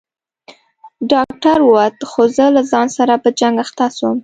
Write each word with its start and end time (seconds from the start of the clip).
ډاکتر 1.11 1.57
ووت 1.63 1.97
خو 2.09 2.21
زه 2.35 2.45
له 2.55 2.61
ځان 2.71 2.87
سره 2.97 3.13
په 3.23 3.29
جنگ 3.39 3.55
اخته 3.65 3.85
سوم. 3.97 4.17